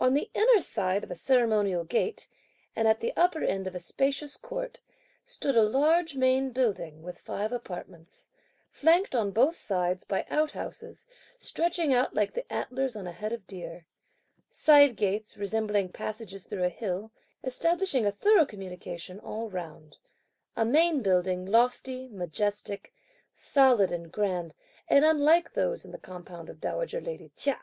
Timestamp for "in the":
25.84-25.98